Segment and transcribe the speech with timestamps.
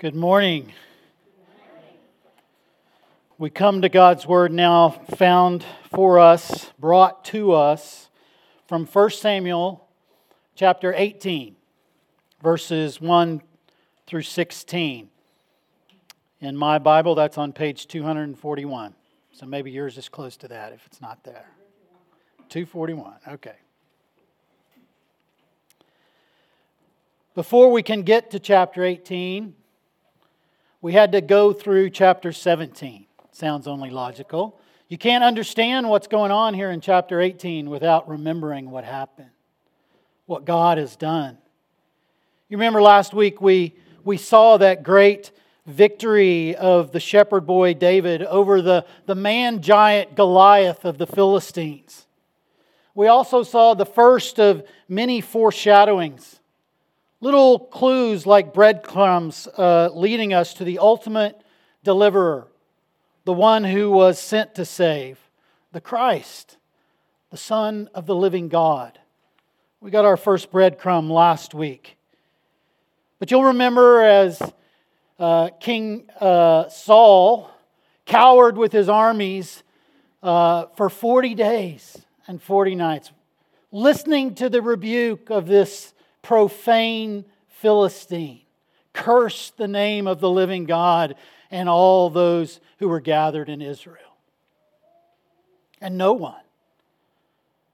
[0.00, 0.72] Good morning.
[3.36, 8.08] We come to God's Word now, found for us, brought to us
[8.68, 9.88] from 1 Samuel
[10.54, 11.56] chapter 18,
[12.40, 13.42] verses 1
[14.06, 15.08] through 16.
[16.42, 18.94] In my Bible, that's on page 241.
[19.32, 21.50] So maybe yours is close to that if it's not there.
[22.50, 23.56] 241, okay.
[27.34, 29.54] Before we can get to chapter 18,
[30.80, 33.06] we had to go through chapter 17.
[33.32, 34.60] Sounds only logical.
[34.88, 39.30] You can't understand what's going on here in chapter 18 without remembering what happened,
[40.26, 41.36] what God has done.
[42.48, 45.32] You remember last week we, we saw that great
[45.66, 52.06] victory of the shepherd boy David over the, the man giant Goliath of the Philistines.
[52.94, 56.37] We also saw the first of many foreshadowings
[57.20, 61.40] Little clues like breadcrumbs uh, leading us to the ultimate
[61.82, 62.46] deliverer,
[63.24, 65.18] the one who was sent to save,
[65.72, 66.58] the Christ,
[67.30, 69.00] the Son of the living God.
[69.80, 71.96] We got our first breadcrumb last week.
[73.18, 74.40] But you'll remember as
[75.18, 77.50] uh, King uh, Saul
[78.06, 79.64] cowered with his armies
[80.22, 81.98] uh, for 40 days
[82.28, 83.10] and 40 nights,
[83.72, 85.94] listening to the rebuke of this
[86.28, 88.42] profane Philistine.
[88.92, 91.14] Curse the name of the living God
[91.50, 94.18] and all those who were gathered in Israel.
[95.80, 96.42] And no one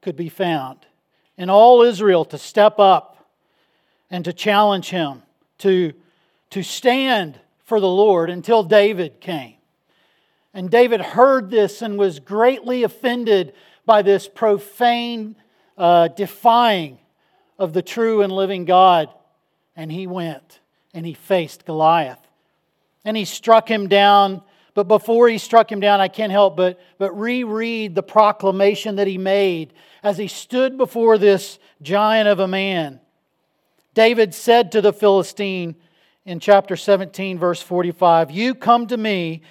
[0.01, 0.85] could be found
[1.37, 3.27] in all Israel to step up
[4.09, 5.23] and to challenge him,
[5.57, 5.91] to,
[6.51, 9.55] to stand for the Lord until David came.
[10.53, 13.51] And David heard this and was greatly offended
[13.85, 15.35] by this profane
[15.77, 16.99] uh, defying
[17.57, 19.09] of the true and living God.
[19.75, 20.59] And he went
[20.93, 22.19] and he faced Goliath.
[23.03, 24.41] And he struck him down.
[24.73, 29.07] But before he struck him down, I can't help but, but reread the proclamation that
[29.07, 32.99] he made as he stood before this giant of a man.
[33.93, 35.75] David said to the Philistine
[36.25, 39.41] in chapter 17, verse 45 You come to me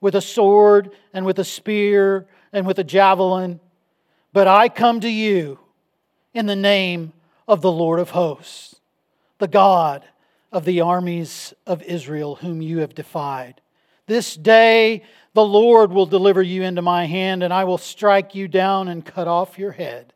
[0.00, 3.60] with a sword and with a spear and with a javelin,
[4.34, 5.58] but I come to you
[6.34, 7.13] in the name
[7.46, 8.76] of the Lord of hosts,
[9.38, 10.04] the God
[10.52, 13.60] of the armies of Israel, whom you have defied.
[14.06, 18.46] This day the Lord will deliver you into my hand, and I will strike you
[18.46, 20.12] down and cut off your head.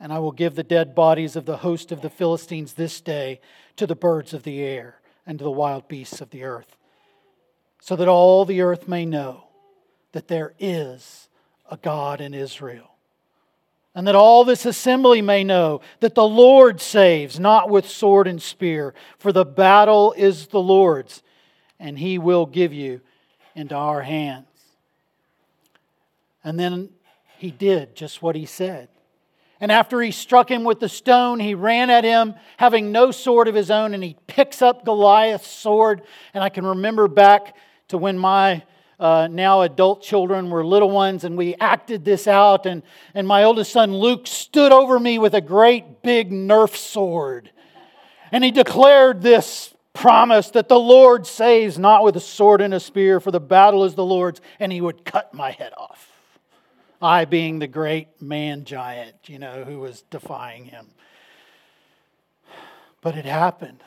[0.00, 3.40] And I will give the dead bodies of the host of the Philistines this day
[3.76, 6.76] to the birds of the air and to the wild beasts of the earth,
[7.80, 9.44] so that all the earth may know
[10.12, 11.28] that there is
[11.70, 12.89] a God in Israel
[13.94, 18.40] and that all this assembly may know that the Lord saves, not with sword and
[18.40, 21.22] spear, for the battle is the Lord's,
[21.78, 23.00] and he will give you
[23.54, 24.46] into our hands.
[26.44, 26.90] And then
[27.38, 28.88] he did just what he said.
[29.60, 33.46] And after he struck him with the stone, he ran at him, having no sword
[33.46, 36.02] of his own, and he picks up Goliath's sword.
[36.32, 37.56] And I can remember back
[37.88, 38.62] to when my
[39.00, 42.66] uh, now adult children were little ones, and we acted this out.
[42.66, 42.82] And,
[43.14, 47.50] and my oldest son Luke stood over me with a great big Nerf sword.
[48.30, 52.80] And he declared this promise that the Lord saves not with a sword and a
[52.80, 56.06] spear, for the battle is the Lord's, and he would cut my head off.
[57.02, 60.88] I being the great man giant, you know, who was defying him.
[63.00, 63.82] But it happened.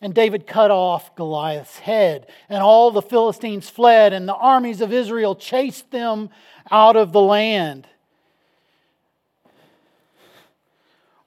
[0.00, 4.92] And David cut off Goliath's head, and all the Philistines fled, and the armies of
[4.92, 6.30] Israel chased them
[6.70, 7.86] out of the land.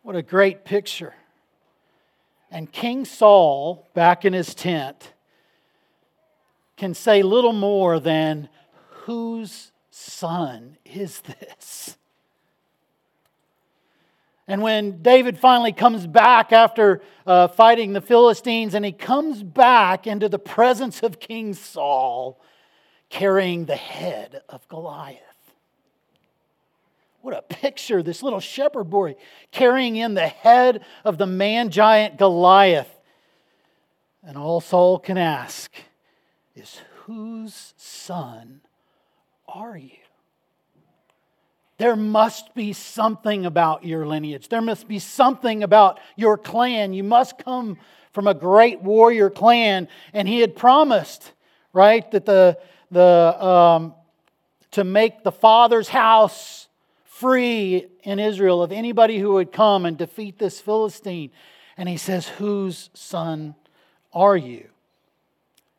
[0.02, 1.14] What a great picture.
[2.50, 5.14] And King Saul, back in his tent,
[6.78, 8.50] can say little more than,
[9.06, 11.98] Whose son is this?
[14.48, 20.06] And when David finally comes back after uh, fighting the Philistines, and he comes back
[20.06, 22.42] into the presence of King Saul
[23.10, 25.20] carrying the head of Goliath.
[27.22, 29.16] What a picture, this little shepherd boy
[29.52, 32.90] carrying in the head of the man giant Goliath.
[34.24, 35.72] And all Saul can ask
[36.54, 38.62] is, Whose son
[39.48, 40.03] are you?
[41.84, 44.48] There must be something about your lineage.
[44.48, 46.94] There must be something about your clan.
[46.94, 47.78] You must come
[48.14, 49.90] from a great warrior clan.
[50.14, 51.34] And he had promised,
[51.74, 52.58] right, that the,
[52.90, 53.96] the, um,
[54.72, 56.70] to make the father's house
[57.04, 61.32] free in Israel of anybody who would come and defeat this Philistine.
[61.76, 63.56] And he says, Whose son
[64.14, 64.70] are you?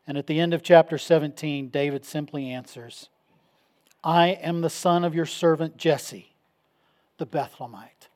[0.05, 3.09] And at the end of chapter 17, David simply answers
[4.05, 6.31] I am the son of your servant Jesse,
[7.17, 8.07] the Bethlehemite,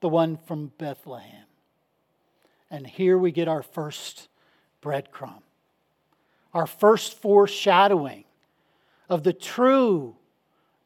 [0.00, 1.46] the one from Bethlehem.
[2.68, 4.28] And here we get our first
[4.82, 5.42] breadcrumb,
[6.52, 8.24] our first foreshadowing
[9.08, 10.16] of the true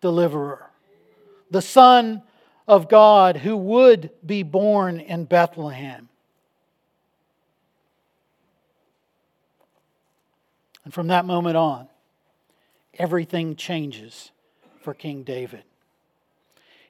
[0.02, 0.70] deliverer,
[1.50, 2.22] the Son
[2.66, 6.10] of God who would be born in Bethlehem.
[10.84, 11.88] And from that moment on,
[12.98, 14.30] everything changes
[14.80, 15.62] for King David.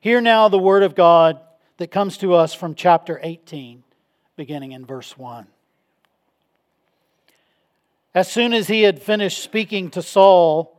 [0.01, 1.39] Hear now the word of God
[1.77, 3.83] that comes to us from chapter 18,
[4.37, 5.47] beginning in verse 1.
[8.15, 10.77] As soon as he had finished speaking to Saul,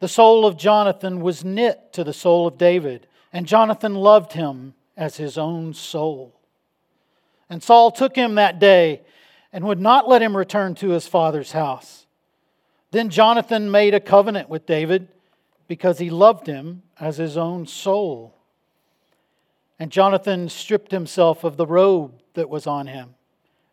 [0.00, 4.74] the soul of Jonathan was knit to the soul of David, and Jonathan loved him
[4.96, 6.34] as his own soul.
[7.48, 9.02] And Saul took him that day
[9.52, 12.06] and would not let him return to his father's house.
[12.90, 15.08] Then Jonathan made a covenant with David
[15.68, 18.34] because he loved him as his own soul.
[19.78, 23.14] And Jonathan stripped himself of the robe that was on him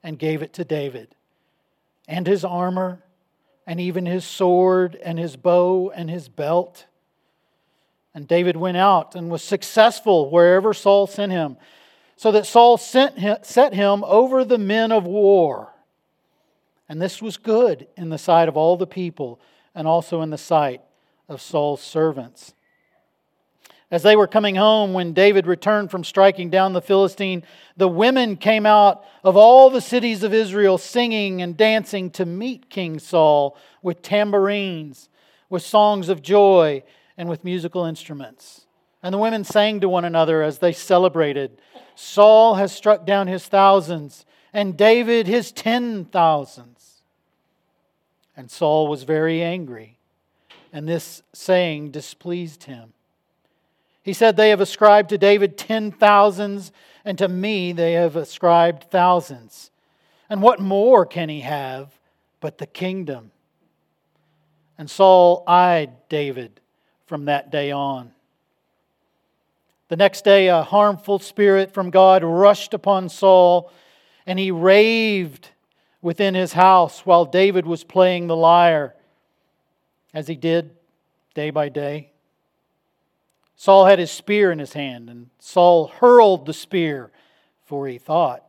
[0.03, 1.15] and gave it to David,
[2.07, 3.03] and his armor
[3.65, 6.85] and even his sword and his bow and his belt.
[8.13, 11.57] And David went out and was successful wherever Saul sent him,
[12.15, 15.73] so that Saul sent him, set him over the men of war.
[16.89, 19.39] And this was good in the sight of all the people
[19.75, 20.81] and also in the sight
[21.27, 22.53] of Saul's servants.
[23.89, 27.43] As they were coming home, when David returned from striking down the Philistine,
[27.77, 32.69] the women came out of all the cities of Israel singing and dancing to meet
[32.69, 35.07] King Saul with tambourines,
[35.49, 36.83] with songs of joy,
[37.17, 38.65] and with musical instruments.
[39.01, 41.61] And the women sang to one another as they celebrated
[41.95, 46.76] Saul has struck down his thousands, and David his ten thousands.
[48.37, 49.97] And Saul was very angry,
[50.71, 52.93] and this saying displeased him.
[54.03, 56.71] He said, They have ascribed to David ten thousands,
[57.03, 59.71] and to me they have ascribed thousands.
[60.29, 61.91] And what more can he have
[62.39, 63.31] but the kingdom?
[64.77, 66.61] And Saul eyed David
[67.07, 68.11] from that day on.
[69.87, 73.71] The next day, a harmful spirit from God rushed upon Saul,
[74.27, 75.49] and he raved
[76.01, 78.95] within his house while David was playing the lyre,
[80.13, 80.71] as he did
[81.33, 82.11] day by day.
[83.55, 87.11] Saul had his spear in his hand, and Saul hurled the spear,
[87.65, 88.43] for he thought,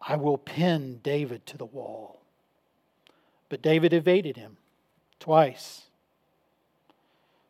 [0.00, 2.20] I will pin David to the wall.
[3.48, 4.56] But David evaded him
[5.20, 5.82] twice.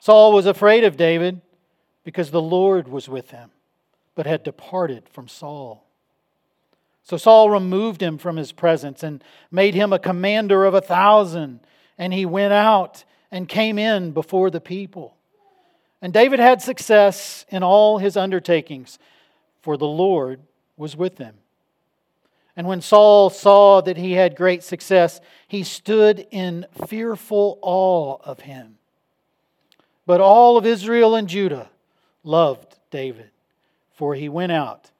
[0.01, 1.41] Saul was afraid of David
[2.03, 3.51] because the Lord was with him,
[4.17, 5.87] but had departed from Saul.
[7.03, 11.61] So Saul removed him from his presence and made him a commander of a thousand,
[11.99, 15.17] and he went out and came in before the people.
[16.01, 18.99] And David had success in all his undertakings,
[19.61, 20.41] for the Lord
[20.77, 21.35] was with him.
[22.57, 28.41] And when Saul saw that he had great success, he stood in fearful awe of
[28.41, 28.77] him.
[30.07, 31.71] But all of Israel and Judah
[32.25, 33.31] loved David,
[33.95, 34.91] for he went out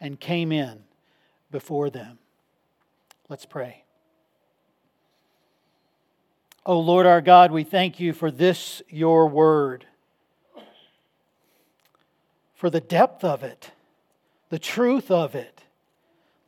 [0.00, 0.84] and came in
[1.50, 2.18] before them.
[3.28, 3.84] Let's pray.
[6.66, 9.86] O oh Lord our God, we thank you for this, your word
[12.60, 13.70] for the depth of it,
[14.50, 15.62] the truth of it.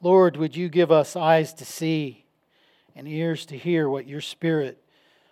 [0.03, 2.27] Lord, would you give us eyes to see
[2.95, 4.85] and ears to hear what your Spirit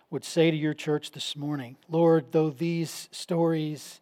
[0.09, 1.77] would say to your church this morning?
[1.87, 4.01] Lord, though these stories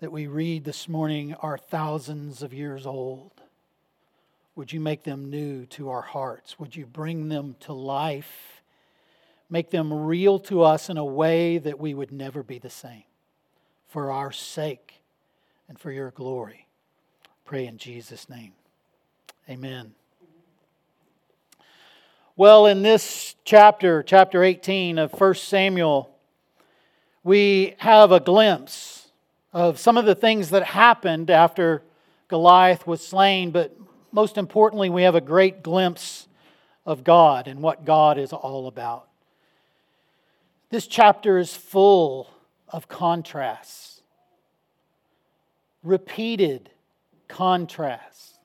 [0.00, 3.41] that we read this morning are thousands of years old,
[4.54, 6.58] would you make them new to our hearts?
[6.58, 8.62] Would you bring them to life?
[9.48, 13.04] Make them real to us in a way that we would never be the same
[13.88, 15.02] for our sake
[15.68, 16.66] and for your glory.
[17.44, 18.52] Pray in Jesus' name.
[19.48, 19.94] Amen.
[22.36, 26.14] Well, in this chapter, chapter 18 of 1 Samuel,
[27.22, 29.08] we have a glimpse
[29.52, 31.82] of some of the things that happened after
[32.28, 33.76] Goliath was slain, but
[34.12, 36.28] most importantly, we have a great glimpse
[36.86, 39.08] of God and what God is all about.
[40.70, 42.30] This chapter is full
[42.68, 43.92] of contrasts
[45.82, 46.70] repeated
[47.28, 48.38] contrasts.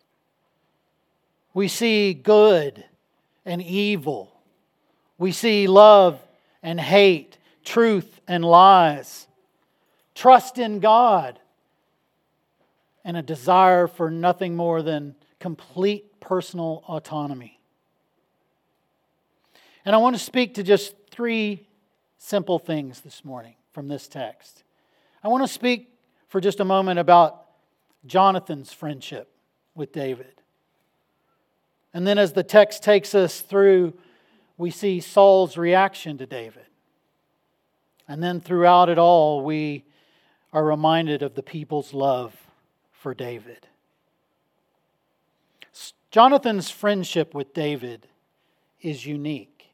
[1.54, 2.84] We see good
[3.46, 4.34] and evil.
[5.18, 6.20] We see love
[6.62, 9.28] and hate, truth and lies,
[10.16, 11.40] trust in God,
[13.04, 17.60] and a desire for nothing more than complete personal autonomy.
[19.86, 21.68] And I want to speak to just three
[22.18, 24.64] simple things this morning from this text.
[25.24, 25.94] I want to speak
[26.28, 27.46] for just a moment about
[28.06, 29.30] Jonathan's friendship
[29.76, 30.42] with David.
[31.94, 33.94] And then, as the text takes us through,
[34.58, 36.66] we see Saul's reaction to David.
[38.08, 39.86] And then, throughout it all, we
[40.54, 42.36] are reminded of the people's love
[42.92, 43.68] for David.
[46.18, 48.08] Jonathan's friendship with David
[48.82, 49.68] is unique.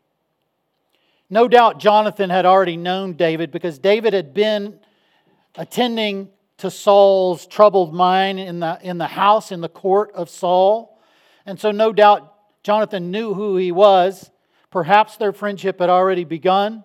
[1.30, 4.78] No doubt Jonathan had already known David because David had been
[5.56, 11.00] attending to Saul's troubled mind in the, in the house, in the court of Saul.
[11.46, 14.30] And so, no doubt, Jonathan knew who he was.
[14.70, 16.84] Perhaps their friendship had already begun.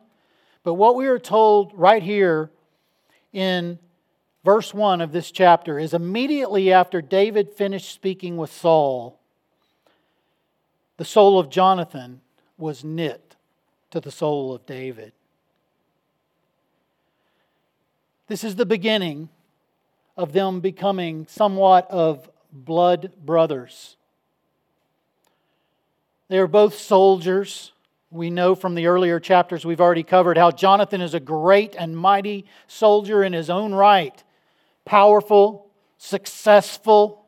[0.62, 2.52] But what we are told right here
[3.32, 3.80] in
[4.44, 9.17] verse 1 of this chapter is immediately after David finished speaking with Saul,
[10.98, 12.20] the soul of Jonathan
[12.58, 13.36] was knit
[13.90, 15.12] to the soul of David.
[18.26, 19.30] This is the beginning
[20.16, 23.96] of them becoming somewhat of blood brothers.
[26.26, 27.72] They are both soldiers.
[28.10, 31.96] We know from the earlier chapters we've already covered how Jonathan is a great and
[31.96, 34.22] mighty soldier in his own right,
[34.84, 37.24] powerful, successful.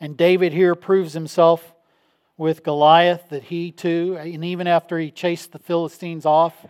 [0.00, 1.72] And David here proves himself
[2.42, 6.66] with Goliath that he too, and even after he chased the Philistines off,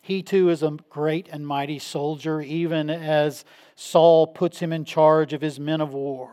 [0.00, 3.44] he too is a great and mighty soldier, even as
[3.76, 6.30] Saul puts him in charge of his men of war.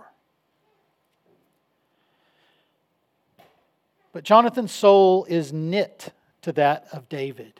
[4.13, 6.13] But Jonathan's soul is knit
[6.43, 7.59] to that of David.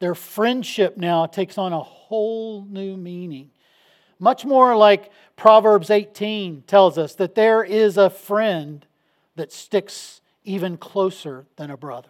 [0.00, 3.52] Their friendship now takes on a whole new meaning.
[4.18, 8.84] Much more like Proverbs 18 tells us that there is a friend
[9.36, 12.08] that sticks even closer than a brother.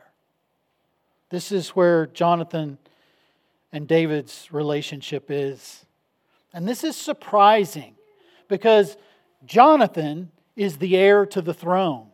[1.30, 2.78] This is where Jonathan
[3.73, 5.85] and David's relationship is.
[6.52, 7.95] And this is surprising
[8.49, 8.97] because
[9.45, 12.06] Jonathan is the heir to the throne.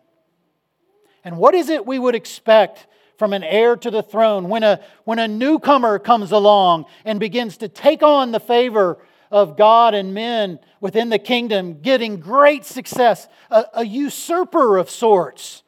[1.24, 2.86] And what is it we would expect
[3.18, 7.58] from an heir to the throne when a, when a newcomer comes along and begins
[7.58, 8.98] to take on the favor
[9.32, 15.62] of God and men within the kingdom, getting great success, a, a usurper of sorts?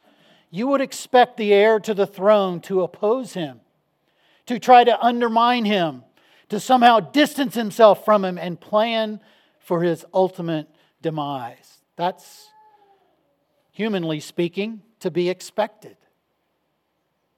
[0.55, 3.59] you would expect the heir to the throne to oppose him,
[4.45, 6.01] to try to undermine him,
[6.47, 9.19] to somehow distance himself from him and plan
[9.59, 10.69] for his ultimate
[11.01, 11.79] demise.
[11.97, 12.47] That's,
[13.71, 15.97] humanly speaking, to be expected.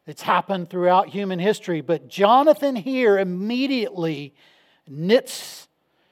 [0.06, 4.36] It's happened throughout human history, but Jonathan here immediately
[4.88, 5.67] knits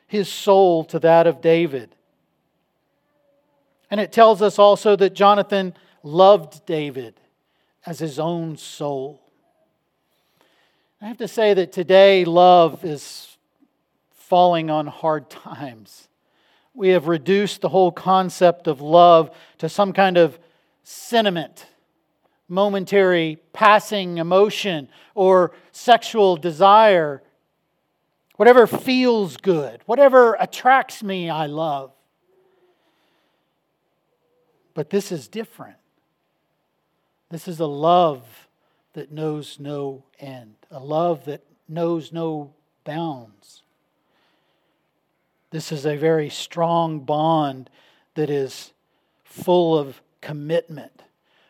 [0.08, 1.96] his soul to that of David.
[3.90, 7.20] And it tells us also that Jonathan loved David
[7.86, 9.22] as his own soul.
[11.02, 13.38] I have to say that today love is
[14.12, 16.08] falling on hard times.
[16.74, 20.38] We have reduced the whole concept of love to some kind of
[20.84, 21.68] sentiment,
[22.50, 27.22] momentary passing emotion, or sexual desire.
[28.38, 31.92] Whatever feels good, whatever attracts me, I love.
[34.74, 35.78] But this is different.
[37.30, 38.24] This is a love
[38.94, 43.64] that knows no end, a love that knows no bounds.
[45.52, 47.70] This is a very strong bond
[48.16, 48.74] that is
[49.24, 51.04] full of commitment.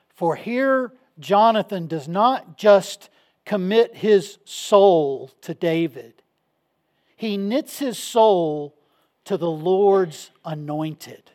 [0.10, 3.10] For here, Jonathan does not just
[3.46, 6.22] commit his soul to David,
[7.15, 8.75] he knits his soul
[9.25, 11.31] to the Lord's anointed.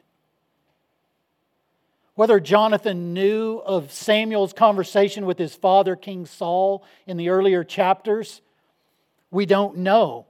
[2.14, 8.42] Whether Jonathan knew of Samuel's conversation with his father, King Saul, in the earlier chapters,
[9.30, 10.26] we don't know.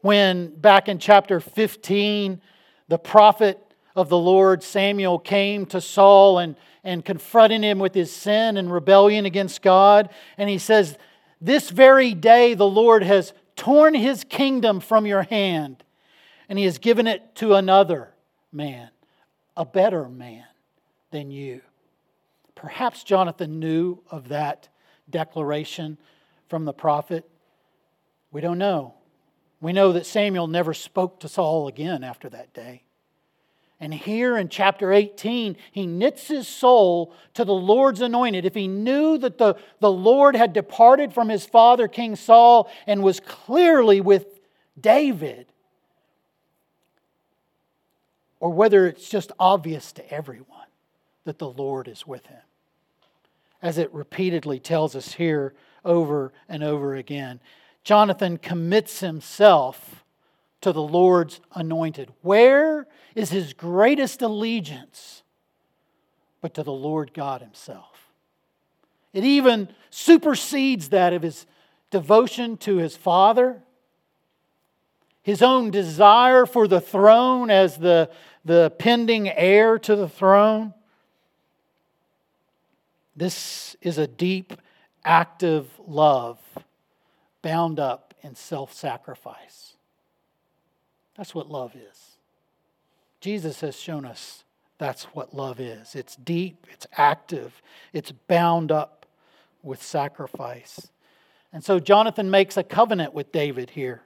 [0.00, 2.40] When back in chapter 15,
[2.88, 3.58] the prophet
[3.94, 8.72] of the Lord, Samuel, came to Saul and, and confronted him with his sin and
[8.72, 10.98] rebellion against God, and he says,
[11.40, 15.84] This very day the Lord has torn his kingdom from your hand,
[16.48, 18.14] and he has given it to another
[18.52, 18.90] man,
[19.56, 20.44] a better man
[21.10, 21.60] than you.
[22.54, 24.68] Perhaps Jonathan knew of that
[25.08, 25.98] declaration
[26.48, 27.28] from the prophet.
[28.30, 28.94] We don't know.
[29.60, 32.84] We know that Samuel never spoke to Saul again after that day.
[33.84, 38.46] And here in chapter 18, he knits his soul to the Lord's anointed.
[38.46, 43.02] If he knew that the, the Lord had departed from his father, King Saul, and
[43.02, 44.40] was clearly with
[44.80, 45.48] David,
[48.40, 50.48] or whether it's just obvious to everyone
[51.24, 52.40] that the Lord is with him.
[53.60, 55.52] as it repeatedly tells us here
[55.84, 57.38] over and over again.
[57.82, 60.03] Jonathan commits himself
[60.64, 62.10] to the Lord's anointed.
[62.22, 65.22] Where is his greatest allegiance
[66.40, 68.10] but to the Lord God himself?
[69.12, 71.44] It even supersedes that of his
[71.90, 73.62] devotion to his father,
[75.22, 78.08] his own desire for the throne as the,
[78.46, 80.72] the pending heir to the throne.
[83.14, 84.54] This is a deep,
[85.04, 86.38] active love
[87.42, 89.73] bound up in self sacrifice.
[91.16, 92.16] That's what love is.
[93.20, 94.44] Jesus has shown us
[94.76, 99.06] that's what love is it's deep, it's active, it's bound up
[99.62, 100.90] with sacrifice.
[101.52, 104.02] And so Jonathan makes a covenant with David here,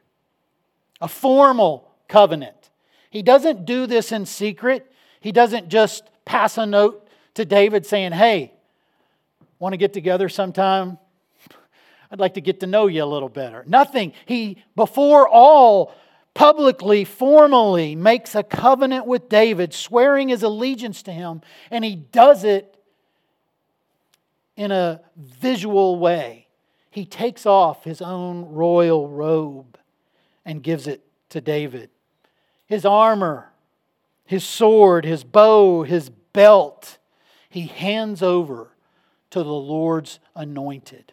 [1.01, 2.71] a formal covenant.
[3.11, 8.13] He doesn't do this in secret, he doesn't just pass a note to David saying,
[8.13, 8.53] Hey,
[9.59, 10.99] Want to get together sometime?
[12.11, 13.65] I'd like to get to know you a little better.
[13.67, 14.13] Nothing.
[14.27, 15.95] He, before all,
[16.39, 22.45] publicly, formally makes a covenant with David, swearing his allegiance to him, and he does
[22.45, 22.77] it
[24.57, 26.47] in a visual way.
[26.93, 29.77] He takes off his own royal robe
[30.45, 31.91] and gives it to David.
[32.67, 33.51] His armor,
[34.25, 36.99] his sword, his bow, his belt,
[37.51, 38.69] he hands over
[39.31, 41.13] to the Lord's anointed.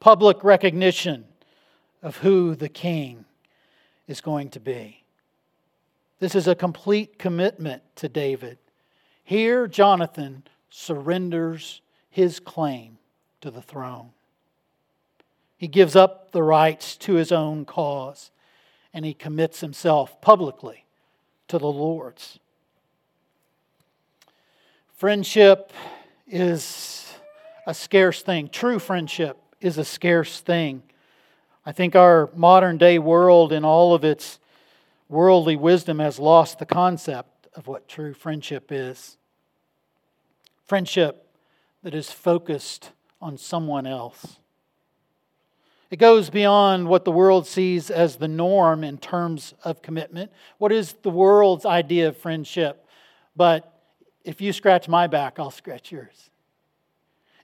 [0.00, 1.24] Public recognition
[2.02, 3.24] of who the king
[4.06, 5.04] is going to be.
[6.18, 8.58] This is a complete commitment to David.
[9.24, 11.80] Here, Jonathan surrenders
[12.10, 12.98] his claim
[13.40, 14.10] to the throne.
[15.56, 18.30] He gives up the rights to his own cause
[18.92, 20.84] and he commits himself publicly
[21.48, 22.38] to the Lord's.
[24.96, 25.72] Friendship
[26.26, 27.12] is
[27.66, 28.48] a scarce thing.
[28.48, 30.82] True friendship is a scarce thing.
[31.64, 34.38] I think our modern day world, in all of its
[35.08, 39.18] worldly wisdom, has lost the concept of what true friendship is.
[40.64, 41.26] Friendship
[41.82, 44.38] that is focused on someone else.
[45.90, 50.30] It goes beyond what the world sees as the norm in terms of commitment.
[50.58, 52.86] What is the world's idea of friendship?
[53.34, 53.72] But
[54.24, 56.30] if you scratch my back, I'll scratch yours.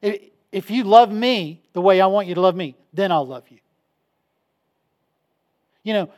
[0.00, 3.48] If you love me the way I want you to love me, then I'll love
[3.50, 3.58] you.
[5.86, 6.10] You know,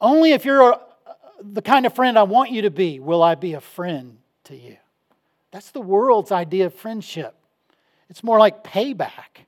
[0.00, 0.80] only if you're a,
[1.42, 4.56] the kind of friend I want you to be will I be a friend to
[4.56, 4.78] you.
[5.50, 7.34] That's the world's idea of friendship.
[8.08, 9.44] It's more like payback.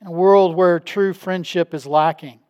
[0.00, 2.40] In a world where true friendship is lacking,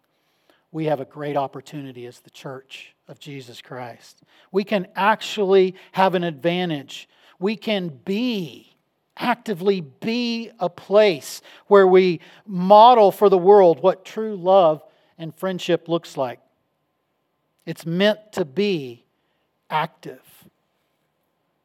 [0.71, 4.23] we have a great opportunity as the church of Jesus Christ.
[4.53, 7.09] We can actually have an advantage.
[7.41, 8.74] We can be,
[9.17, 14.83] actively be a place where we model for the world what true love
[15.19, 16.41] and friendship looks like.
[17.65, 19.05] It's meant to be
[19.71, 20.23] active,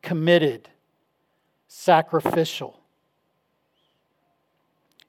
[0.02, 0.70] committed,
[1.68, 2.80] sacrificial.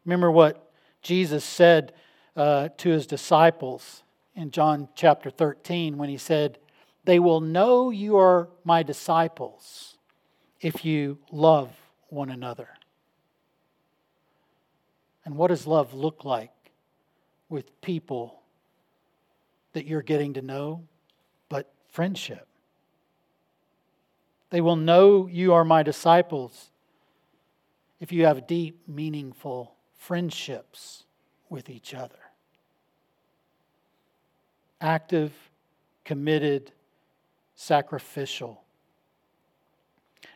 [0.04, 0.72] Remember what
[1.02, 1.92] Jesus said
[2.36, 4.02] uh, to his disciples
[4.34, 6.58] in John chapter 13 when he said,
[7.04, 9.98] They will know you are my disciples
[10.60, 11.79] if you love
[12.12, 12.68] one another.
[15.24, 16.52] And what does love look like
[17.48, 18.40] with people
[19.72, 20.84] that you're getting to know?
[21.48, 22.46] But friendship.
[24.50, 26.70] They will know you are my disciples
[28.00, 31.04] if you have deep, meaningful friendships
[31.48, 32.18] with each other.
[34.80, 35.32] Active,
[36.04, 36.72] committed,
[37.54, 38.62] sacrificial.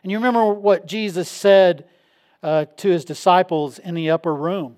[0.05, 1.85] And you remember what Jesus said
[2.43, 4.75] uh, to his disciples in the upper room.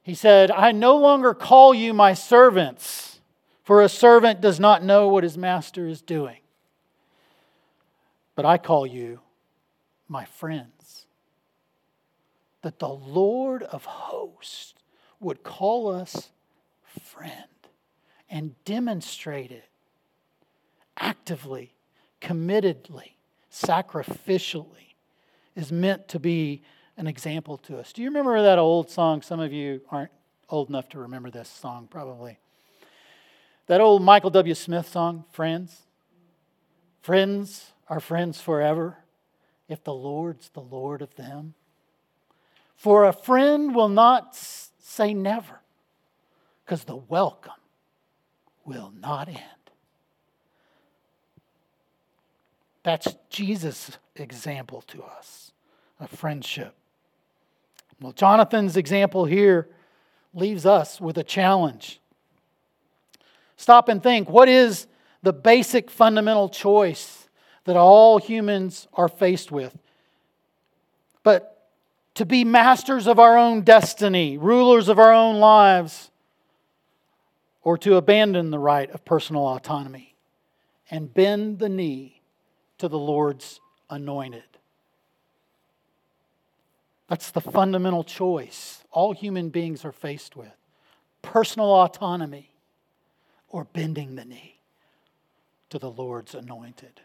[0.00, 3.18] He said, I no longer call you my servants,
[3.64, 6.36] for a servant does not know what his master is doing.
[8.36, 9.22] But I call you
[10.06, 11.06] my friends
[12.62, 14.74] that the Lord of hosts
[15.18, 16.30] would call us
[17.02, 17.32] friend
[18.30, 19.68] and demonstrate it
[20.96, 21.74] actively,
[22.20, 23.17] committedly,
[23.52, 24.94] sacrificially
[25.54, 26.62] is meant to be
[26.96, 27.92] an example to us.
[27.92, 29.22] Do you remember that old song?
[29.22, 30.10] Some of you aren't
[30.48, 32.38] old enough to remember this song, probably.
[33.66, 34.54] That old Michael W.
[34.54, 35.82] Smith song, Friends.
[37.02, 38.98] Friends are friends forever
[39.68, 41.54] if the Lord's the Lord of them.
[42.76, 45.60] For a friend will not say never,
[46.64, 47.52] because the welcome
[48.64, 49.38] will not end.
[52.82, 55.52] That's Jesus' example to us
[56.00, 56.74] of friendship.
[58.00, 59.68] Well, Jonathan's example here
[60.32, 62.00] leaves us with a challenge.
[63.56, 64.86] Stop and think what is
[65.22, 67.28] the basic fundamental choice
[67.64, 69.76] that all humans are faced with?
[71.24, 71.66] But
[72.14, 76.10] to be masters of our own destiny, rulers of our own lives,
[77.62, 80.14] or to abandon the right of personal autonomy
[80.90, 82.17] and bend the knee
[82.78, 83.60] to the Lord's
[83.90, 84.42] anointed.
[87.08, 90.52] That's the fundamental choice all human beings are faced with
[91.22, 92.50] personal autonomy
[93.48, 94.60] or bending the knee
[95.70, 97.00] to the Lord's anointed.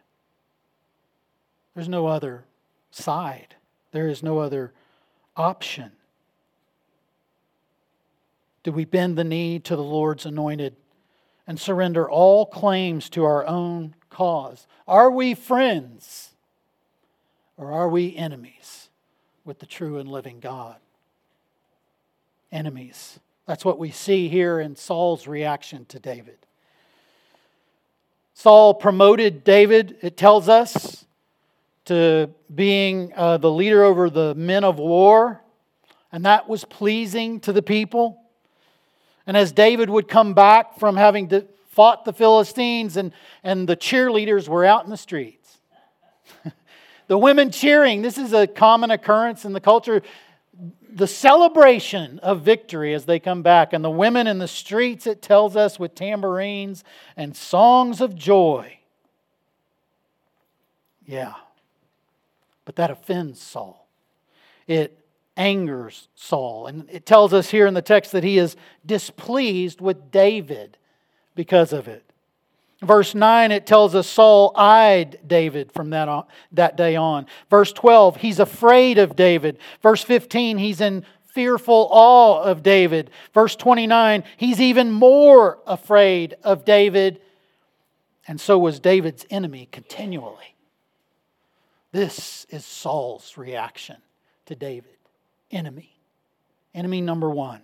[1.73, 2.45] There's no other
[2.91, 3.55] side,
[3.91, 4.73] there is no other
[5.35, 5.91] option.
[8.63, 10.75] Do we bend the knee to the Lord's anointed
[11.45, 14.67] and surrender all claims to our own cause?
[14.87, 16.29] Are we friends
[17.57, 18.89] or are we enemies
[19.43, 20.77] with the true and living God?
[22.51, 23.19] Enemies.
[23.45, 26.37] That's what we see here in Saul's reaction to David.
[28.33, 31.05] Saul promoted David, it tells us,
[31.85, 35.41] to being uh, the leader over the men of war,
[36.11, 38.21] and that was pleasing to the people.
[39.27, 41.27] And as David would come back from having
[41.73, 43.11] fought the Philistines, and,
[43.43, 45.57] and the cheerleaders were out in the streets.
[47.07, 50.03] the women cheering, this is a common occurrence in the culture.
[50.87, 55.23] The celebration of victory as they come back, and the women in the streets, it
[55.23, 56.83] tells us, with tambourines
[57.17, 58.77] and songs of joy.
[61.07, 61.33] Yeah.
[62.65, 63.87] But that offends Saul.
[64.67, 65.03] It
[65.35, 66.67] angers Saul.
[66.67, 68.55] And it tells us here in the text that he is
[68.85, 70.77] displeased with David
[71.35, 72.03] because of it.
[72.81, 77.27] Verse 9, it tells us Saul eyed David from that, on, that day on.
[77.49, 79.57] Verse 12, he's afraid of David.
[79.81, 83.09] Verse 15, he's in fearful awe of David.
[83.33, 87.21] Verse 29, he's even more afraid of David.
[88.27, 90.55] And so was David's enemy continually.
[91.91, 93.97] This is Saul's reaction
[94.47, 94.97] to David
[95.53, 95.95] enemy.
[96.73, 97.61] Enemy number one.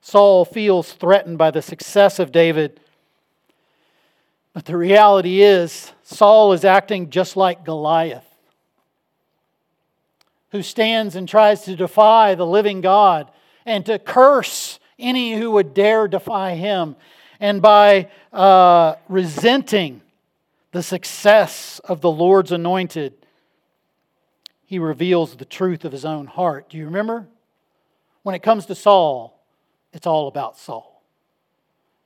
[0.00, 2.80] Saul feels threatened by the success of David.
[4.52, 8.24] But the reality is, Saul is acting just like Goliath,
[10.50, 13.30] who stands and tries to defy the living God
[13.66, 16.96] and to curse any who would dare defy him.
[17.38, 20.00] And by uh, resenting
[20.72, 23.14] the success of the Lord's anointed,
[24.66, 26.68] he reveals the truth of his own heart.
[26.68, 27.26] Do you remember?
[28.22, 29.37] When it comes to Saul,
[29.92, 30.98] it's all about Saul.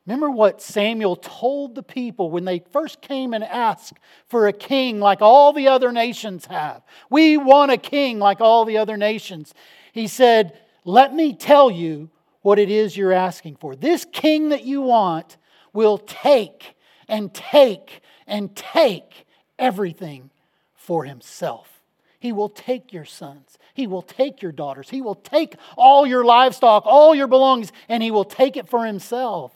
[0.06, 4.98] Remember what Samuel told the people when they first came and asked for a king
[4.98, 6.82] like all the other nations have?
[7.08, 9.54] We want a king like all the other nations.
[9.92, 13.76] He said, Let me tell you what it is you're asking for.
[13.76, 15.36] This king that you want
[15.72, 16.74] will take
[17.08, 20.30] and take and take everything
[20.74, 21.80] for himself.
[22.18, 23.56] He will take your sons.
[23.74, 24.90] He will take your daughters.
[24.90, 28.84] He will take all your livestock, all your belongings, and he will take it for
[28.84, 29.52] himself.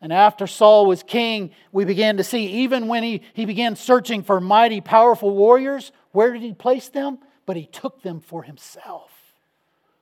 [0.00, 4.22] And after Saul was king, we began to see, even when he, he began searching
[4.22, 7.18] for mighty, powerful warriors, where did he place them?
[7.46, 9.10] But he took them for himself,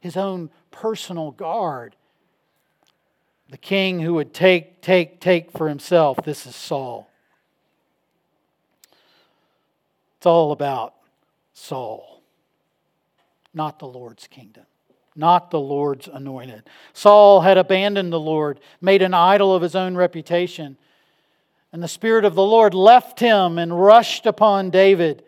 [0.00, 1.94] his own personal guard.
[3.50, 6.18] The king who would take, take, take for himself.
[6.24, 7.08] This is Saul.
[10.16, 10.94] It's all about
[11.52, 12.13] Saul,
[13.54, 14.64] not the Lord's kingdom,
[15.16, 16.64] not the Lord's anointed.
[16.92, 20.76] Saul had abandoned the Lord, made an idol of his own reputation,
[21.72, 25.24] and the Spirit of the Lord left him and rushed upon David.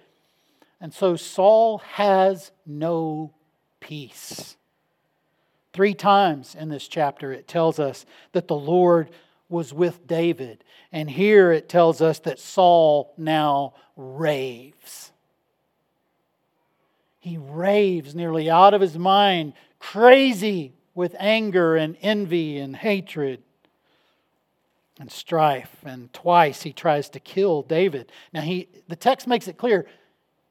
[0.81, 3.33] And so Saul has no
[3.81, 4.57] peace.
[5.73, 9.11] Three times in this chapter, it tells us that the Lord
[9.49, 10.65] was with David.
[10.93, 15.13] And here it tells us that Saul now raves.
[17.27, 23.43] He raves nearly out of his mind, crazy with anger and envy and hatred
[25.01, 25.75] and strife.
[25.85, 28.13] And twice he tries to kill David.
[28.33, 29.87] Now, he, the text makes it clear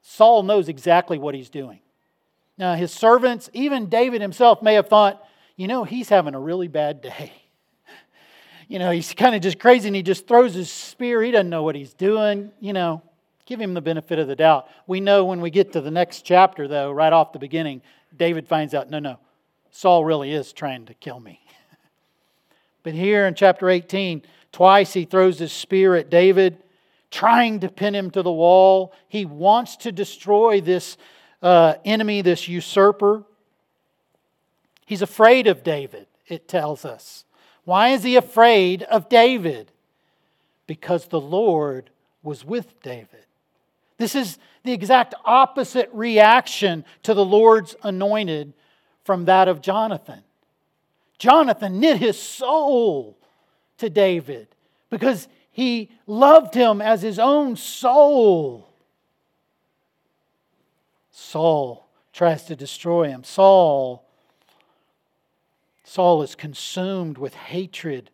[0.02, 1.80] Saul knows exactly what he's doing.
[2.58, 6.68] Now, his servants, even David himself, may have thought, you know, he's having a really
[6.68, 7.32] bad day.
[8.68, 11.22] You know, he's kind of just crazy and he just throws his spear.
[11.22, 12.50] He doesn't know what he's doing.
[12.58, 13.00] You know,
[13.46, 14.68] Give him the benefit of the doubt.
[14.88, 17.80] We know when we get to the next chapter, though, right off the beginning,
[18.16, 19.18] David finds out no, no,
[19.70, 21.40] Saul really is trying to kill me.
[22.82, 26.58] but here in chapter 18, twice he throws his spear at David,
[27.10, 28.92] trying to pin him to the wall.
[29.06, 30.96] He wants to destroy this
[31.40, 33.22] uh, enemy, this usurper.
[34.86, 37.24] He's afraid of David, it tells us.
[37.64, 39.70] Why is he afraid of David?
[40.66, 41.90] Because the Lord
[42.24, 43.25] was with David.
[43.98, 48.52] This is the exact opposite reaction to the Lord's anointed
[49.04, 50.22] from that of Jonathan.
[51.18, 53.16] Jonathan knit his soul
[53.78, 54.48] to David
[54.90, 58.68] because he loved him as his own soul.
[61.10, 63.24] Saul tries to destroy him.
[63.24, 64.06] Saul
[65.86, 68.10] Saul is consumed with hatred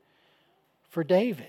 [0.91, 1.47] for David.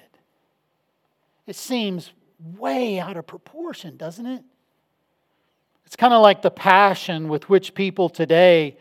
[1.46, 2.12] It seems
[2.58, 4.44] way out of proportion, doesn't it?
[5.86, 8.78] It's kind of like the passion with which people today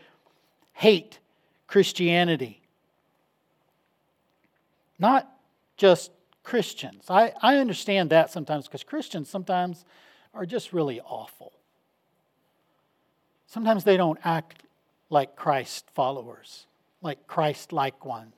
[0.73, 1.19] hate
[1.67, 2.61] Christianity.
[4.99, 5.29] Not
[5.77, 6.11] just
[6.43, 7.05] Christians.
[7.09, 9.85] I, I understand that sometimes because Christians sometimes
[10.33, 11.53] are just really awful.
[13.47, 14.63] Sometimes they don't act
[15.09, 16.65] like Christ followers,
[17.01, 18.33] like Christ like ones.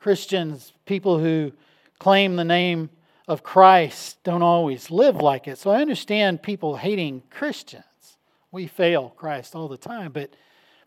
[0.00, 1.52] Christians, people who
[1.98, 2.88] claim the name
[3.26, 5.58] of Christ, don't always live like it.
[5.58, 7.84] So I understand people hating Christians.
[8.52, 10.30] We fail Christ all the time, but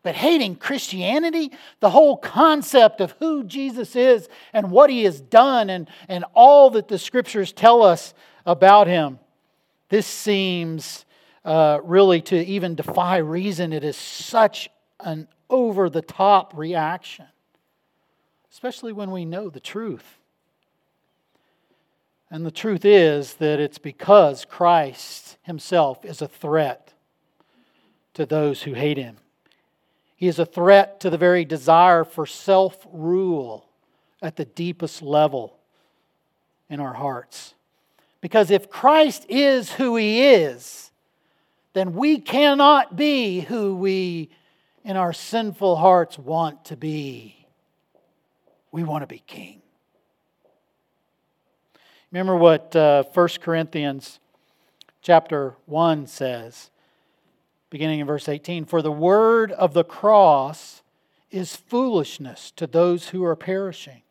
[0.04, 5.70] but hating Christianity, the whole concept of who Jesus is and what he has done
[5.70, 8.14] and, and all that the scriptures tell us
[8.46, 9.20] about him,
[9.90, 11.06] this seems
[11.44, 13.74] uh, really to even defy reason.
[13.74, 14.70] It is such
[15.02, 17.26] an over the top reaction,
[18.50, 20.17] especially when we know the truth.
[22.30, 26.94] And the truth is that it's because Christ himself is a threat
[28.16, 29.18] to those who hate him.
[30.16, 33.70] He is a threat to the very desire for self rule
[34.22, 35.58] at the deepest level
[36.70, 37.54] in our hearts.
[38.20, 40.92] Because if Christ is who he is,
[41.74, 44.32] then we cannot be who we
[44.84, 47.46] in our sinful hearts want to be.
[48.72, 49.62] We want to be king.
[52.12, 54.20] Remember what uh, 1 Corinthians
[55.02, 56.70] chapter 1 says
[57.70, 60.82] beginning in verse 18 For the word of the cross
[61.30, 64.04] is foolishness to those who are perishing,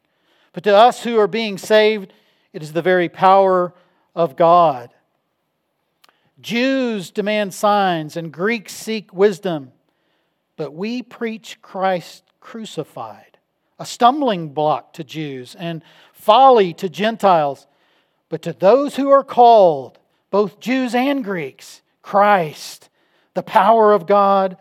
[0.53, 2.13] but to us who are being saved,
[2.53, 3.73] it is the very power
[4.15, 4.91] of God.
[6.41, 9.73] Jews demand signs and Greeks seek wisdom,
[10.57, 13.39] but we preach Christ crucified,
[13.79, 15.83] a stumbling block to Jews and
[16.13, 17.67] folly to Gentiles.
[18.29, 19.99] But to those who are called,
[20.31, 22.89] both Jews and Greeks, Christ
[23.37, 24.57] the power of God,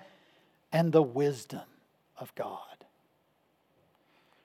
[0.71, 1.62] and the wisdom
[2.19, 2.60] of God.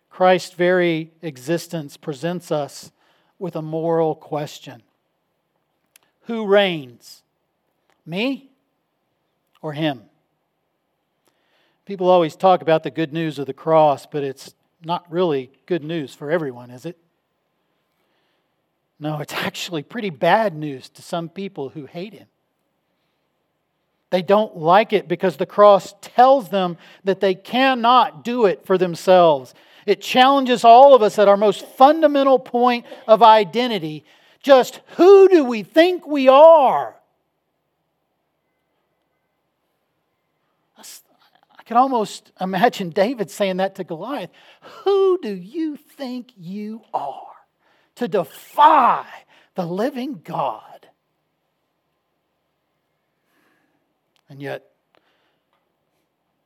[0.09, 2.93] Christ's very existence presents us
[3.41, 4.83] with a moral question
[6.23, 7.23] Who reigns?
[8.07, 8.51] Me
[9.61, 10.03] or him?
[11.85, 14.55] People always talk about the good news of the cross, but it's
[14.85, 16.97] not really good news for everyone, is it?
[19.01, 22.27] No, it's actually pretty bad news to some people who hate him.
[24.11, 28.77] They don't like it because the cross tells them that they cannot do it for
[28.77, 29.55] themselves.
[29.87, 34.05] It challenges all of us at our most fundamental point of identity.
[34.43, 36.95] Just who do we think we are?
[40.77, 44.31] I can almost imagine David saying that to Goliath.
[44.85, 47.30] Who do you think you are
[48.01, 49.05] to defy
[49.57, 50.89] the living God?
[54.27, 54.71] And yet,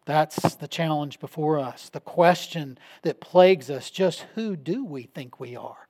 [0.04, 5.38] that's the challenge before us, the question that plagues us just who do we think
[5.38, 5.86] we are?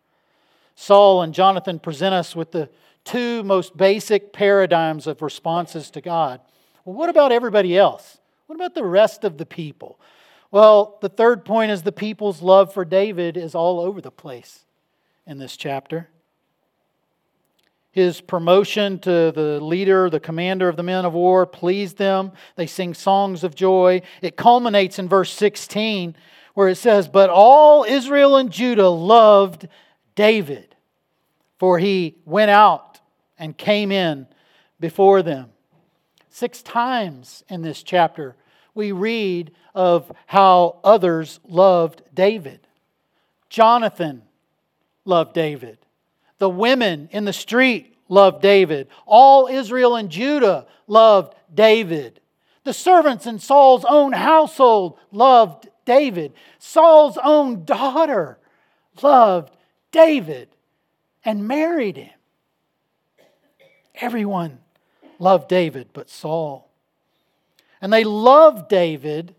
[0.74, 2.68] Saul and Jonathan present us with the
[3.04, 6.42] two most basic paradigms of responses to God.
[6.84, 8.18] Well, what about everybody else?
[8.48, 9.98] What about the rest of the people?
[10.50, 14.64] Well, the third point is the people's love for David is all over the place
[15.26, 16.08] in this chapter
[17.94, 22.32] his promotion to the leader, the commander of the men of war, pleased them.
[22.56, 24.02] They sing songs of joy.
[24.20, 26.16] It culminates in verse 16,
[26.54, 29.68] where it says, But all Israel and Judah loved
[30.16, 30.74] David,
[31.60, 32.98] for he went out
[33.38, 34.26] and came in
[34.80, 35.50] before them.
[36.30, 38.34] Six times in this chapter,
[38.74, 42.66] we read of how others loved David.
[43.48, 44.22] Jonathan
[45.04, 45.78] loved David.
[46.38, 48.88] The women in the street loved David.
[49.06, 52.20] All Israel and Judah loved David.
[52.64, 56.32] The servants in Saul's own household loved David.
[56.58, 58.38] Saul's own daughter
[59.02, 59.54] loved
[59.92, 60.48] David
[61.24, 62.10] and married him.
[63.94, 64.58] Everyone
[65.18, 66.70] loved David but Saul.
[67.80, 69.34] And they loved David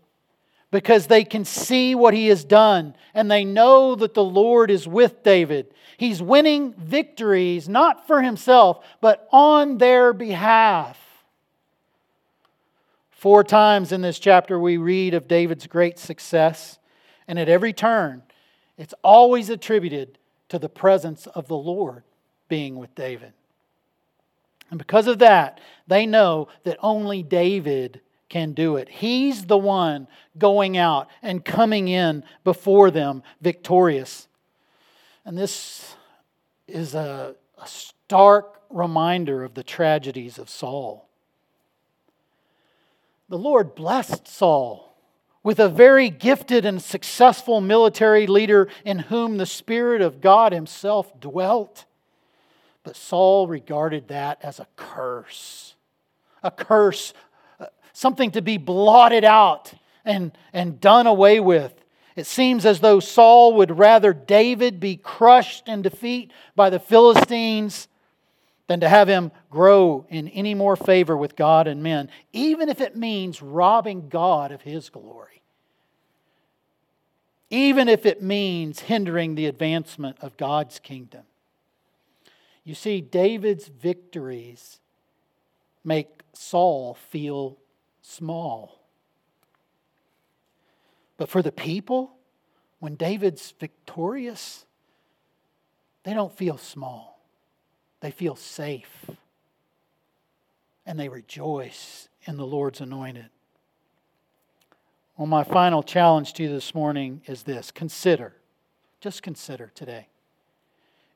[0.76, 4.86] because they can see what he has done and they know that the Lord is
[4.86, 5.72] with David.
[5.96, 10.98] He's winning victories not for himself, but on their behalf.
[13.10, 16.78] Four times in this chapter, we read of David's great success,
[17.26, 18.22] and at every turn,
[18.76, 20.18] it's always attributed
[20.50, 22.02] to the presence of the Lord
[22.50, 23.32] being with David.
[24.68, 28.88] And because of that, they know that only David can do it.
[28.88, 34.28] He's the one going out and coming in before them victorious.
[35.24, 35.94] And this
[36.66, 41.08] is a, a stark reminder of the tragedies of Saul.
[43.28, 44.96] The Lord blessed Saul
[45.42, 51.20] with a very gifted and successful military leader in whom the Spirit of God Himself
[51.20, 51.84] dwelt.
[52.82, 55.74] But Saul regarded that as a curse,
[56.42, 57.14] a curse
[57.96, 59.72] something to be blotted out
[60.04, 61.72] and, and done away with.
[62.14, 67.88] It seems as though Saul would rather David be crushed in defeat by the Philistines
[68.66, 72.82] than to have him grow in any more favor with God and men, even if
[72.82, 75.40] it means robbing God of his glory.
[77.48, 81.22] Even if it means hindering the advancement of God's kingdom.
[82.62, 84.80] You see, David's victories
[85.82, 87.56] make Saul feel
[88.06, 88.80] small.
[91.16, 92.12] But for the people,
[92.78, 94.64] when David's victorious,
[96.04, 97.20] they don't feel small.
[98.00, 99.10] They feel safe.
[100.84, 103.30] And they rejoice in the Lord's anointed.
[105.16, 108.34] Well, my final challenge to you this morning is this consider,
[109.00, 110.08] just consider today.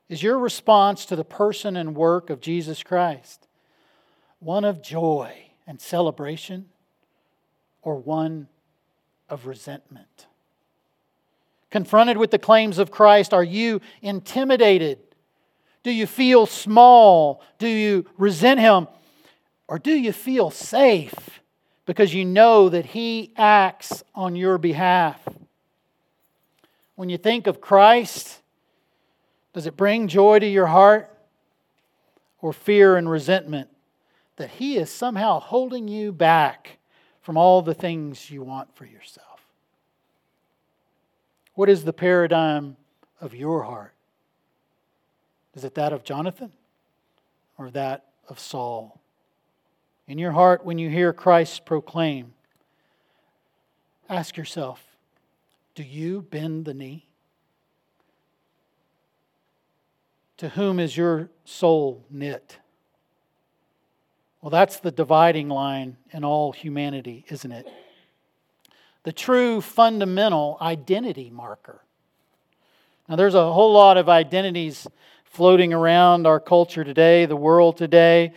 [0.09, 3.47] Is your response to the person and work of Jesus Christ
[4.39, 6.65] one of joy and celebration?
[7.81, 8.47] Or one
[9.29, 10.27] of resentment?
[11.69, 14.99] Confronted with the claims of Christ, are you intimidated?
[15.83, 17.41] Do you feel small?
[17.57, 18.87] Do you resent Him?
[19.67, 21.41] Or do you feel safe
[21.85, 25.21] because you know that He acts on your behalf?
[26.95, 28.41] When you think of Christ,
[29.53, 31.09] does it bring joy to your heart
[32.41, 33.69] or fear and resentment
[34.35, 36.77] that He is somehow holding you back
[37.21, 39.45] from all the things you want for yourself?
[41.53, 42.77] What is the paradigm
[43.19, 43.93] of your heart?
[45.53, 46.51] Is it that of Jonathan
[47.57, 48.99] or that of Saul?
[50.07, 52.33] In your heart, when you hear Christ proclaim,
[54.09, 54.83] ask yourself
[55.73, 57.05] do you bend the knee?
[60.37, 62.57] To whom is your soul knit?
[64.41, 67.67] Well, that's the dividing line in all humanity, isn't it?
[69.03, 71.83] The true fundamental identity marker.
[73.07, 74.87] Now, there's a whole lot of identities
[75.25, 78.33] floating around our culture today, the world today,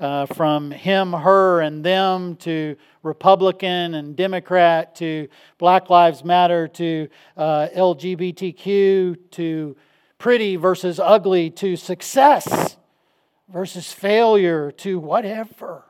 [0.00, 7.08] uh, from him, her, and them to Republican and Democrat to Black Lives Matter to
[7.36, 9.76] uh, LGBTQ to
[10.16, 12.76] pretty versus ugly to success
[13.52, 15.84] versus failure to whatever.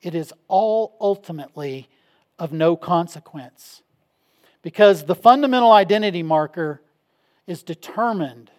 [0.00, 1.88] It is all ultimately
[2.38, 3.82] of no consequence
[4.62, 6.80] because the fundamental identity marker
[7.46, 8.50] is determined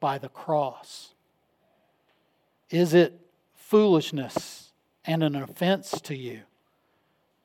[0.00, 1.14] by the cross.
[2.70, 3.20] Is it
[3.54, 4.72] foolishness
[5.04, 6.42] and an offense to you?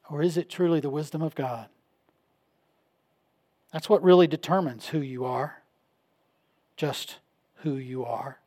[0.10, 1.68] Or is it truly the wisdom of God?
[3.72, 5.64] That's what really determines who you are,
[6.76, 7.18] just
[7.58, 8.38] who you are.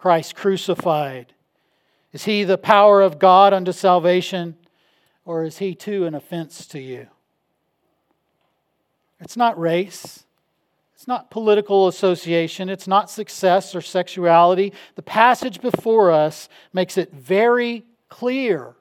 [0.00, 1.34] Christ crucified?
[2.14, 4.56] Is he the power of God unto salvation,
[5.26, 7.06] or is he too an offense to you?
[9.20, 10.24] It's not race.
[10.94, 12.70] It's not political association.
[12.70, 14.72] It's not success or sexuality.
[14.94, 18.76] The passage before us makes it very clear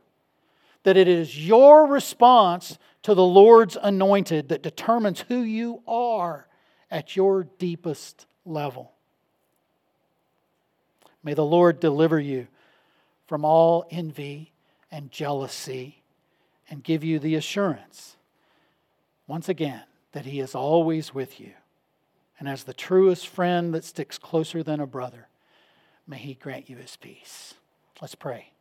[0.84, 6.48] that it is your response to the Lord's anointed that determines who you are
[6.90, 8.94] at your deepest level.
[11.24, 12.48] May the Lord deliver you
[13.28, 14.52] from all envy
[14.92, 16.02] and jealousy
[16.70, 18.16] and give you the assurance,
[19.28, 21.52] once again, that He is always with you.
[22.40, 25.28] And as the truest friend that sticks closer than a brother,
[26.08, 27.54] may He grant you His peace.
[28.02, 28.52] Let's pray.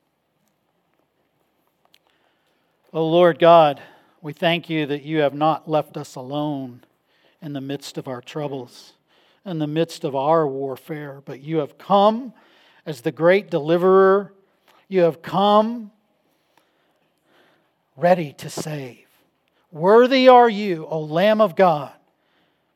[2.93, 3.81] O oh Lord God,
[4.21, 6.83] we thank you that you have not left us alone
[7.41, 8.95] in the midst of our troubles,
[9.45, 12.33] in the midst of our warfare, but you have come
[12.89, 14.33] as the great deliverer.
[14.89, 15.91] You have come
[17.99, 19.05] ready to save.
[19.71, 21.93] Worthy are you, O Lamb of God,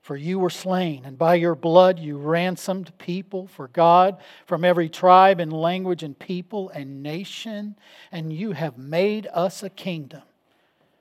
[0.02, 4.90] for you were slain, and by your blood you ransomed people for God from every
[4.90, 7.76] tribe and language and people and nation,
[8.10, 10.22] and you have made us a kingdom,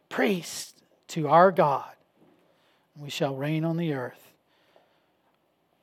[0.08, 0.74] priests
[1.10, 1.92] to our God.
[2.96, 4.32] We shall reign on the earth.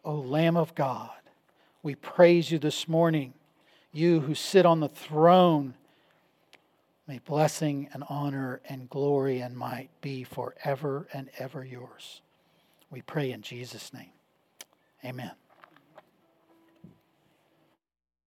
[0.02, 1.10] O Lamb of God,
[1.88, 3.32] we praise you this morning,
[3.92, 5.72] you who sit on the throne.
[7.06, 12.20] May blessing and honor and glory and might be forever and ever yours.
[12.90, 14.10] We pray in Jesus' name.
[15.02, 15.30] Amen.